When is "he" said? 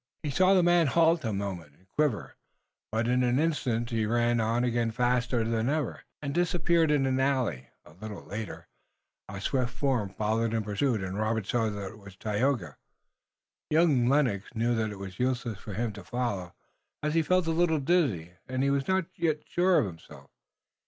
0.23-0.31, 3.91-4.07, 17.13-17.21, 18.63-18.71